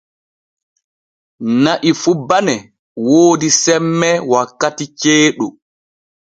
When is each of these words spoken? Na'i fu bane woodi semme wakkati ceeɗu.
Na'i 1.63 1.91
fu 2.01 2.11
bane 2.27 2.55
woodi 3.05 3.47
semme 3.63 4.09
wakkati 4.31 4.85
ceeɗu. 4.99 5.47